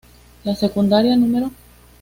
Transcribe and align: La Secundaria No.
La 0.45 0.55
Secundaria 0.55 1.15
No. 1.15 1.51